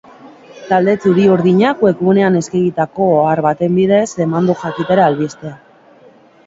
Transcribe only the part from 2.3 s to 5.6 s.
eskegitako ohar baten bidez eman du jakitera albistea.